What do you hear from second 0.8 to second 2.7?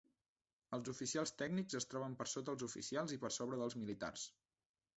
oficials tècnics es troben per sota els